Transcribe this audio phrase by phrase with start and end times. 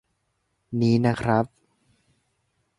[0.81, 1.45] นี้นะครับ